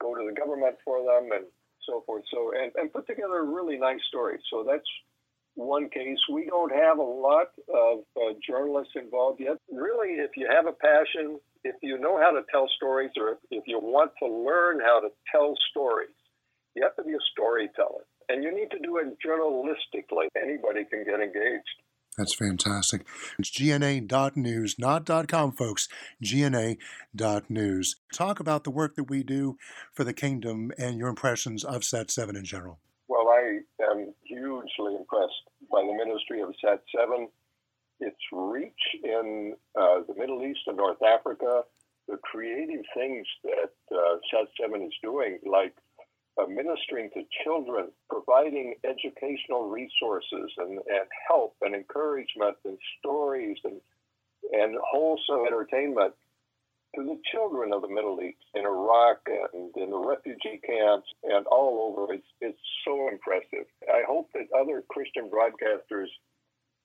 go 0.00 0.14
to 0.14 0.26
the 0.26 0.34
government 0.34 0.76
for 0.84 0.98
them 0.98 1.30
and 1.32 1.46
so 1.86 2.02
forth. 2.04 2.24
So 2.32 2.52
and, 2.52 2.72
and 2.76 2.92
put 2.92 3.06
together 3.06 3.38
a 3.38 3.44
really 3.44 3.78
nice 3.78 4.00
story. 4.08 4.38
So 4.50 4.64
that's 4.68 4.88
one 5.54 5.88
case. 5.90 6.18
We 6.32 6.46
don't 6.46 6.72
have 6.72 6.98
a 6.98 7.02
lot 7.02 7.48
of 7.72 7.98
uh, 8.16 8.34
journalists 8.46 8.94
involved 8.96 9.40
yet. 9.40 9.58
Really, 9.70 10.14
if 10.14 10.32
you 10.36 10.48
have 10.50 10.66
a 10.66 10.72
passion, 10.72 11.38
if 11.62 11.76
you 11.80 11.98
know 11.98 12.18
how 12.18 12.32
to 12.32 12.42
tell 12.50 12.68
stories, 12.76 13.10
or 13.16 13.38
if 13.50 13.64
you 13.66 13.78
want 13.78 14.12
to 14.20 14.28
learn 14.28 14.80
how 14.80 15.00
to 15.00 15.08
tell 15.30 15.54
stories, 15.70 16.10
you 16.74 16.82
have 16.82 16.96
to 16.96 17.04
be 17.04 17.12
a 17.12 17.24
storyteller. 17.32 18.04
And 18.28 18.42
you 18.42 18.54
need 18.54 18.70
to 18.70 18.78
do 18.78 18.98
it 18.98 19.16
journalistically. 19.24 20.28
Anybody 20.40 20.84
can 20.84 21.04
get 21.04 21.20
engaged. 21.20 21.82
That's 22.16 22.34
fantastic. 22.34 23.06
It's 23.38 23.50
gna.news, 23.50 24.78
not 24.78 25.06
.com, 25.28 25.52
folks. 25.52 25.88
gna.news. 26.20 27.96
Talk 28.12 28.40
about 28.40 28.64
the 28.64 28.70
work 28.70 28.94
that 28.94 29.10
we 29.10 29.24
do 29.24 29.56
for 29.92 30.04
the 30.04 30.12
kingdom 30.12 30.70
and 30.78 30.98
your 30.98 31.08
impressions 31.08 31.64
of 31.64 31.82
Sat 31.84 32.10
7 32.10 32.36
in 32.36 32.44
general. 32.44 32.78
Well, 33.08 33.28
I 33.28 33.58
am 33.90 34.14
hugely 34.22 34.94
impressed 34.96 35.42
by 35.70 35.82
the 35.82 35.92
ministry 35.92 36.40
of 36.40 36.54
Sat 36.64 36.82
7, 36.96 37.28
its 38.00 38.16
reach 38.32 38.72
in 39.02 39.54
uh, 39.76 40.00
the 40.06 40.14
Middle 40.16 40.44
East 40.44 40.60
and 40.66 40.76
North 40.76 41.02
Africa, 41.02 41.62
the 42.06 42.16
creative 42.18 42.84
things 42.96 43.26
that 43.42 43.72
uh, 43.92 44.16
Sat 44.30 44.48
7 44.60 44.82
is 44.82 44.92
doing, 45.02 45.38
like 45.44 45.74
uh, 46.40 46.46
ministering 46.46 47.10
to 47.14 47.22
children, 47.44 47.88
providing 48.24 48.74
educational 48.84 49.68
resources 49.68 50.50
and, 50.58 50.78
and 50.78 51.08
help 51.28 51.54
and 51.62 51.74
encouragement 51.74 52.56
and 52.64 52.78
stories 52.98 53.58
and, 53.64 53.80
and 54.52 54.76
wholesome 54.82 55.46
entertainment 55.46 56.14
to 56.94 57.02
the 57.02 57.18
children 57.32 57.72
of 57.72 57.82
the 57.82 57.88
Middle 57.88 58.20
East, 58.22 58.38
in 58.54 58.64
Iraq 58.64 59.18
and 59.26 59.70
in 59.76 59.90
the 59.90 59.98
refugee 59.98 60.60
camps 60.64 61.08
and 61.24 61.44
all 61.46 61.90
over. 61.90 62.12
It's, 62.14 62.26
it's 62.40 62.58
so 62.84 63.08
impressive. 63.08 63.66
I 63.88 64.02
hope 64.06 64.30
that 64.34 64.46
other 64.56 64.82
Christian 64.88 65.28
broadcasters 65.28 66.06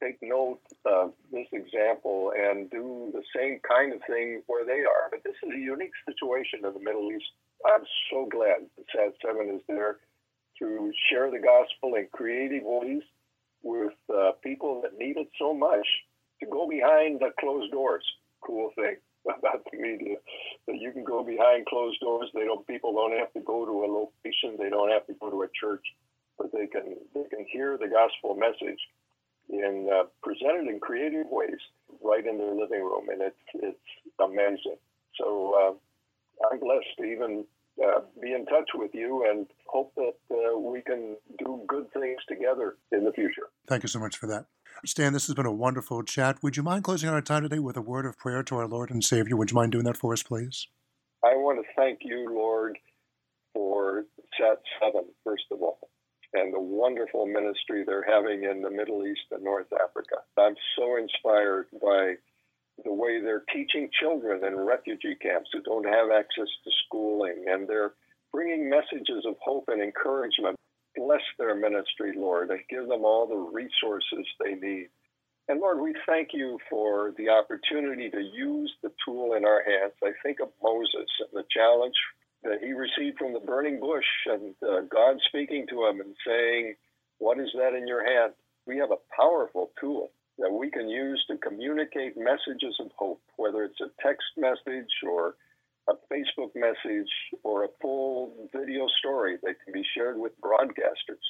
take 0.01 0.17
note 0.22 0.62
of 0.86 1.13
this 1.31 1.46
example 1.51 2.31
and 2.36 2.72
do 2.72 3.12
the 3.13 3.22
same 3.36 3.60
kind 3.67 3.93
of 3.93 4.00
thing 4.08 4.41
where 4.48 4.65
they 4.65 4.81
are. 4.81 5.12
But 5.12 5.24
this 5.24 5.36
is 5.43 5.53
a 5.53 5.60
unique 5.60 5.93
situation 6.08 6.65
in 6.65 6.74
the 6.74 6.79
Middle 6.79 7.12
East. 7.12 7.29
I'm 7.65 7.84
so 8.10 8.25
glad 8.25 8.65
that 8.77 8.86
Sat 8.96 9.13
7 9.22 9.53
is 9.53 9.62
there 9.67 9.98
to 10.59 10.91
share 11.09 11.31
the 11.31 11.39
gospel 11.39 11.95
in 11.95 12.07
creative 12.11 12.63
ways 12.63 13.03
with 13.63 13.93
uh, 14.13 14.31
people 14.43 14.81
that 14.83 14.97
need 14.97 15.17
it 15.17 15.29
so 15.37 15.53
much 15.53 15.87
to 16.39 16.45
go 16.45 16.67
behind 16.69 17.19
the 17.19 17.29
closed 17.39 17.71
doors. 17.71 18.03
Cool 18.41 18.71
thing 18.75 18.95
about 19.25 19.65
the 19.71 19.77
media 19.77 20.15
that 20.67 20.77
you 20.77 20.91
can 20.91 21.03
go 21.03 21.23
behind 21.23 21.65
closed 21.65 21.99
doors. 21.99 22.29
They 22.33 22.45
don't. 22.45 22.65
People 22.67 22.93
don't 22.93 23.17
have 23.17 23.33
to 23.33 23.41
go 23.41 23.65
to 23.65 23.71
a 23.85 23.89
location. 23.89 24.55
They 24.57 24.69
don't 24.69 24.91
have 24.91 25.05
to 25.07 25.13
go 25.19 25.29
to 25.29 25.43
a 25.43 25.47
church, 25.59 25.83
but 26.37 26.51
they 26.51 26.67
can 26.67 26.95
they 27.13 27.23
can 27.29 27.45
hear 27.51 27.77
the 27.77 27.87
gospel 27.87 28.35
message 28.35 28.79
and 29.49 29.89
uh, 29.89 30.03
presented 30.23 30.67
in 30.67 30.79
creative 30.79 31.25
ways 31.29 31.59
right 32.03 32.25
in 32.25 32.37
their 32.37 32.53
living 32.53 32.81
room, 32.81 33.09
and 33.09 33.21
it's 33.21 33.45
it's 33.55 33.89
amazing. 34.21 34.77
So 35.19 35.53
uh, 35.59 36.47
I'm 36.47 36.59
blessed 36.59 36.95
to 36.99 37.03
even 37.05 37.45
uh, 37.83 38.01
be 38.21 38.33
in 38.33 38.45
touch 38.45 38.69
with 38.75 38.91
you 38.93 39.25
and 39.29 39.48
hope 39.67 39.93
that 39.95 40.13
uh, 40.31 40.57
we 40.59 40.81
can 40.81 41.15
do 41.38 41.63
good 41.67 41.91
things 41.93 42.17
together 42.27 42.77
in 42.91 43.03
the 43.03 43.12
future. 43.12 43.48
Thank 43.67 43.83
you 43.83 43.89
so 43.89 44.00
much 44.00 44.17
for 44.17 44.27
that. 44.27 44.45
Stan, 44.86 45.13
this 45.13 45.27
has 45.27 45.36
been 45.36 45.45
a 45.45 45.51
wonderful 45.51 46.03
chat. 46.03 46.41
Would 46.41 46.55
you 46.57 46.63
mind 46.63 46.83
closing 46.83 47.09
our 47.09 47.21
time 47.21 47.43
today 47.43 47.59
with 47.59 47.77
a 47.77 47.81
word 47.81 48.05
of 48.05 48.17
prayer 48.17 48.43
to 48.43 48.55
our 48.55 48.67
Lord 48.67 48.91
and 48.91 49.03
Savior? 49.03 49.36
Would 49.36 49.51
you 49.51 49.55
mind 49.55 49.71
doing 49.71 49.86
that 49.86 49.98
for 49.98 50.13
us, 50.13 50.24
please? 50.24 50.67
I 51.24 51.36
want 51.36 51.59
to 51.59 51.74
thank 51.75 52.00
you, 52.01 52.29
Lord, 52.33 52.77
for 53.53 54.05
Sat 54.39 54.59
7, 54.81 55.03
first 55.24 55.43
of 55.51 55.62
all, 55.62 55.89
and 56.33 56.53
the 56.53 56.62
wonderful 56.62 57.25
ministry 57.25 57.83
they're 57.86 58.05
having 58.07 58.43
in 58.43 58.62
the 58.62 58.69
Middle 58.69 59.05
East 59.05 59.27
and 59.31 59.43
North 59.43 59.67
Africa. 59.74 60.17
I'm 60.38 60.55
so 60.77 60.98
inspired 60.98 61.67
by 61.81 62.13
the 62.83 62.93
way 62.93 63.21
they're 63.21 63.43
teaching 63.53 63.89
children 64.00 64.43
in 64.45 64.55
refugee 64.55 65.15
camps 65.21 65.50
who 65.53 65.62
don't 65.62 65.86
have 65.86 66.12
access 66.12 66.48
to 66.63 66.71
schooling, 66.86 67.45
and 67.48 67.67
they're 67.67 67.93
bringing 68.31 68.69
messages 68.69 69.25
of 69.25 69.36
hope 69.43 69.65
and 69.67 69.81
encouragement. 69.81 70.55
Bless 70.95 71.21
their 71.38 71.55
ministry, 71.55 72.13
Lord, 72.15 72.50
and 72.51 72.59
give 72.69 72.88
them 72.88 73.05
all 73.05 73.27
the 73.27 73.36
resources 73.36 74.25
they 74.43 74.55
need. 74.55 74.89
And 75.48 75.59
Lord, 75.59 75.79
we 75.79 75.95
thank 76.05 76.29
you 76.33 76.59
for 76.69 77.13
the 77.17 77.29
opportunity 77.29 78.09
to 78.12 78.21
use 78.21 78.71
the 78.83 78.91
tool 79.03 79.33
in 79.33 79.45
our 79.45 79.63
hands. 79.63 79.93
I 80.03 80.12
think 80.24 80.39
of 80.39 80.50
Moses 80.62 81.09
and 81.19 81.29
the 81.33 81.43
challenge 81.51 81.95
that 82.43 82.59
he 82.62 82.74
received 82.74 83.17
from 83.17 83.33
the 83.33 83.39
burning 83.39 83.79
bush 83.79 84.05
and 84.27 84.53
uh, 84.63 84.81
God 84.81 85.17
speaking 85.27 85.65
to 85.69 85.86
him 85.88 86.01
and 86.01 86.15
saying, 86.25 86.75
What 87.17 87.39
is 87.39 87.50
that 87.55 87.74
in 87.75 87.88
your 87.88 88.05
hand? 88.05 88.33
We 88.67 88.77
have 88.77 88.91
a 88.91 89.01
powerful 89.19 89.71
tool 89.81 90.12
that 90.39 90.51
we 90.51 90.69
can 90.69 90.89
use 90.89 91.24
to 91.29 91.38
communicate 91.38 92.17
messages 92.17 92.75
of 92.79 92.91
hope, 92.98 93.22
whether 93.38 93.63
it's 93.63 93.81
a 93.81 93.91
text 94.01 94.27
message 94.38 94.91
or 95.08 95.36
a 95.89 95.93
Facebook 96.12 96.51
message 96.55 97.10
or 97.43 97.65
a 97.65 97.69
full 97.81 98.34
video 98.53 98.88
story 99.00 99.38
that 99.43 99.55
can 99.63 99.74
be 99.74 99.84
shared 99.96 100.17
with 100.17 100.39
broadcasters. 100.41 101.24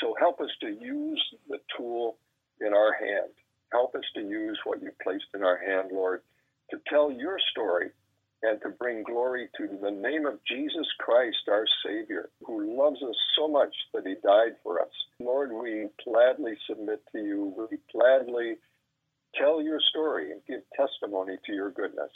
So 0.00 0.14
help 0.18 0.40
us 0.40 0.50
to 0.60 0.68
use 0.68 1.22
the 1.48 1.58
tool 1.76 2.16
in 2.60 2.74
our 2.74 2.92
hand. 2.92 3.32
Help 3.70 3.94
us 3.94 4.04
to 4.14 4.20
use 4.20 4.58
what 4.64 4.82
you 4.82 4.90
placed 5.02 5.24
in 5.34 5.42
our 5.42 5.58
hand, 5.58 5.90
Lord, 5.92 6.22
to 6.70 6.78
tell 6.88 7.10
your 7.10 7.38
story 7.50 7.90
and 8.42 8.60
to 8.62 8.70
bring 8.70 9.04
glory 9.04 9.48
to 9.56 9.68
the 9.80 9.90
name 9.90 10.26
of 10.26 10.38
Jesus 10.48 10.86
Christ, 10.98 11.36
our 11.48 11.64
Savior, 11.86 12.30
who 12.44 12.76
loves 12.76 13.00
us 13.02 13.14
so 13.38 13.48
much 13.48 13.74
that 13.94 14.06
he 14.06 14.14
died 14.22 14.56
for 14.62 14.80
us. 14.80 14.90
Lord, 15.20 15.52
we 15.52 15.86
gladly 16.04 16.54
submit 16.68 17.02
to 17.12 17.18
you. 17.18 17.68
We 17.70 17.78
gladly 17.92 18.56
tell 19.38 19.62
your 19.62 19.78
story 19.90 20.32
and 20.32 20.40
give 20.48 20.60
testimony 20.76 21.36
to 21.46 21.52
your 21.52 21.70
goodness. 21.70 22.10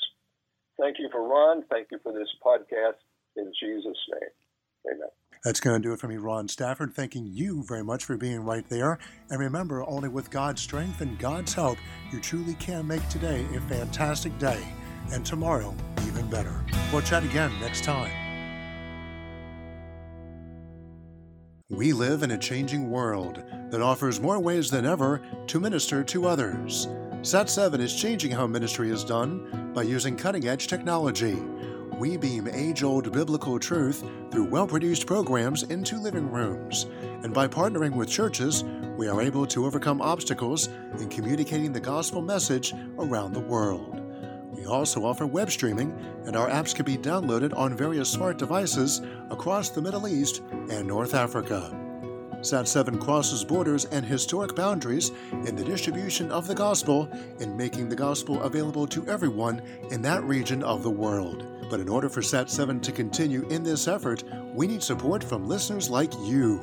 Thank 0.81 0.97
you 0.99 1.09
for 1.13 1.27
Ron. 1.27 1.65
Thank 1.71 1.89
you 1.93 1.99
for 2.03 2.13
this 2.13 2.29
podcast. 2.45 2.99
In 3.37 3.53
Jesus' 3.61 3.99
name, 4.13 4.95
amen. 4.95 5.09
That's 5.45 5.61
going 5.61 5.81
to 5.81 5.89
do 5.89 5.93
it 5.93 6.01
for 6.01 6.09
me, 6.09 6.17
Ron 6.17 6.49
Stafford. 6.49 6.95
Thanking 6.95 7.27
you 7.27 7.63
very 7.63 7.85
much 7.85 8.05
for 8.05 8.17
being 8.17 8.41
right 8.41 8.69
there. 8.69 8.99
And 9.31 9.39
remember, 9.39 9.85
only 9.89 10.09
with 10.09 10.31
God's 10.31 10.61
strength 10.61 11.01
and 11.03 11.19
God's 11.19 11.55
help, 11.55 11.79
you 12.11 12.21
truly 12.21 12.55
can 12.55 12.87
make 12.87 13.07
today 13.09 13.47
a 13.55 13.61
fantastic 13.61 14.37
day 14.39 14.61
and 15.13 15.25
tomorrow 15.25 15.75
even 16.07 16.29
better. 16.29 16.65
We'll 16.93 17.03
chat 17.03 17.25
again 17.25 17.53
next 17.61 17.85
time. 17.85 18.11
We 21.69 21.93
live 21.93 22.23
in 22.23 22.31
a 22.31 22.39
changing 22.39 22.91
world 22.91 23.43
that 23.71 23.83
offers 23.83 24.21
more 24.21 24.39
ways 24.39 24.71
than 24.71 24.87
ever 24.87 25.21
to 25.49 25.61
minister 25.61 26.05
to 26.05 26.27
others. 26.27 26.87
Sat7 27.23 27.81
is 27.81 27.95
changing 28.01 28.31
how 28.31 28.47
ministry 28.47 28.89
is 28.91 29.03
done 29.03 29.73
by 29.75 29.83
using 29.83 30.17
cutting 30.17 30.47
edge 30.47 30.69
technology. 30.69 31.35
We 31.99 32.17
beam 32.17 32.47
age 32.47 32.85
old 32.85 33.13
biblical 33.13 33.59
truth 33.59 34.05
through 34.31 34.45
well 34.45 34.67
produced 34.67 35.07
programs 35.07 35.65
into 35.65 35.99
living 35.99 36.31
rooms. 36.31 36.87
And 37.25 37.35
by 37.35 37.49
partnering 37.49 37.97
with 37.97 38.09
churches, 38.09 38.63
we 38.97 39.09
are 39.09 39.21
able 39.21 39.47
to 39.47 39.67
overcome 39.67 40.01
obstacles 40.01 40.69
in 41.01 41.09
communicating 41.09 41.73
the 41.73 41.81
gospel 41.81 42.23
message 42.23 42.75
around 42.99 43.33
the 43.33 43.41
world. 43.41 44.06
We 44.57 44.65
also 44.65 45.05
offer 45.05 45.27
web 45.27 45.51
streaming, 45.51 45.95
and 46.25 46.35
our 46.35 46.49
apps 46.49 46.75
can 46.75 46.87
be 46.87 46.97
downloaded 46.97 47.55
on 47.57 47.77
various 47.77 48.11
smart 48.11 48.39
devices 48.39 49.03
across 49.31 49.69
the 49.69 49.83
Middle 49.83 50.09
East 50.09 50.43
and 50.71 50.89
North 50.89 51.15
Africa. 51.15 51.79
Sat7 52.41 53.01
crosses 53.01 53.45
borders 53.45 53.85
and 53.87 54.05
historic 54.05 54.55
boundaries 54.55 55.11
in 55.47 55.57
the 55.57 55.65
distribution 55.65 56.31
of 56.31 56.47
the 56.47 56.55
gospel 56.55 57.09
and 57.41 57.57
making 57.57 57.89
the 57.89 57.97
gospel 57.97 58.41
available 58.43 58.87
to 58.87 59.07
everyone 59.09 59.61
in 59.91 60.01
that 60.03 60.23
region 60.25 60.63
of 60.63 60.83
the 60.83 60.91
world. 60.91 61.47
But 61.69 61.81
in 61.81 61.89
order 61.89 62.09
for 62.09 62.21
Sat7 62.21 62.81
to 62.83 62.93
continue 62.93 63.47
in 63.49 63.63
this 63.63 63.89
effort, 63.89 64.23
we 64.55 64.67
need 64.67 64.83
support 64.83 65.23
from 65.25 65.49
listeners 65.49 65.91
like 65.91 66.13
you. 66.21 66.61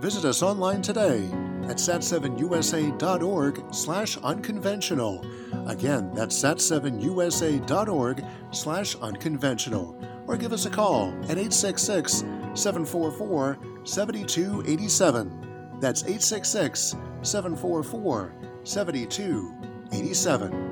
Visit 0.00 0.24
us 0.24 0.42
online 0.42 0.82
today 0.82 1.24
at 1.64 1.78
sat7usa.org 1.78 3.64
slash 3.74 4.16
unconventional. 4.18 5.24
Again, 5.66 6.12
that's 6.14 6.40
sat7usa.org 6.40 8.24
slash 8.52 8.94
unconventional. 8.96 9.98
Or 10.26 10.36
give 10.36 10.52
us 10.52 10.66
a 10.66 10.70
call 10.70 11.08
at 11.24 11.38
866 11.38 12.24
744 12.54 13.58
7287. 13.84 15.78
That's 15.80 16.02
866 16.02 16.96
744 17.22 18.34
7287. 18.64 20.65